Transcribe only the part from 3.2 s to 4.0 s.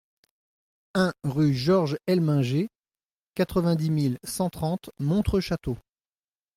quatre-vingt-dix